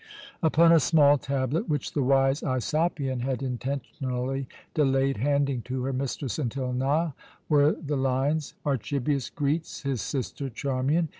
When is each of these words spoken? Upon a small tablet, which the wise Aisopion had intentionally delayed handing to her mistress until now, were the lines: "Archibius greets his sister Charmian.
Upon 0.41 0.71
a 0.71 0.79
small 0.79 1.19
tablet, 1.19 1.69
which 1.69 1.93
the 1.93 2.01
wise 2.01 2.41
Aisopion 2.41 3.21
had 3.21 3.43
intentionally 3.43 4.47
delayed 4.73 5.17
handing 5.17 5.61
to 5.69 5.83
her 5.83 5.93
mistress 5.93 6.39
until 6.39 6.73
now, 6.73 7.13
were 7.47 7.73
the 7.73 7.97
lines: 7.97 8.55
"Archibius 8.65 9.29
greets 9.29 9.83
his 9.83 10.01
sister 10.01 10.49
Charmian. 10.49 11.09